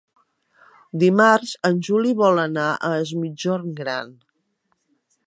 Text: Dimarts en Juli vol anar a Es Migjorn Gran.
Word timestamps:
Dimarts 1.03 1.51
en 1.69 1.77
Juli 1.89 2.13
vol 2.23 2.43
anar 2.45 2.65
a 2.71 2.91
Es 3.05 3.15
Migjorn 3.21 3.73
Gran. 3.83 4.13